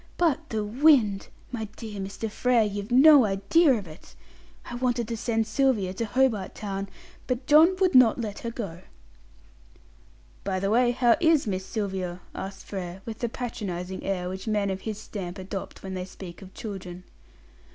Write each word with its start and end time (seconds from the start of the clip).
But 0.17 0.49
the 0.49 0.63
wind! 0.63 1.27
My 1.51 1.65
dear 1.75 1.99
Mr. 1.99 2.27
Frere, 2.27 2.63
you've 2.63 2.89
no 2.89 3.23
idea 3.23 3.73
of 3.75 3.85
it; 3.87 4.15
I 4.65 4.73
wanted 4.73 5.07
to 5.09 5.15
send 5.15 5.45
Sylvia 5.45 5.93
to 5.93 6.05
Hobart 6.07 6.55
Town, 6.55 6.89
but 7.27 7.45
John 7.45 7.75
would 7.79 7.93
not 7.93 8.19
let 8.19 8.39
her 8.39 8.49
go." 8.49 8.81
"By 10.43 10.59
the 10.59 10.71
way, 10.71 10.89
how 10.89 11.17
is 11.19 11.45
Miss 11.45 11.67
Sylvia?" 11.67 12.19
asked 12.33 12.65
Frere, 12.65 13.03
with 13.05 13.19
the 13.19 13.29
patronising 13.29 14.03
air 14.03 14.27
which 14.27 14.47
men 14.47 14.71
of 14.71 14.81
his 14.81 14.99
stamp 14.99 15.37
adopt 15.37 15.83
when 15.83 15.93
they 15.93 16.05
speak 16.05 16.41
of 16.41 16.51
children. 16.55 17.03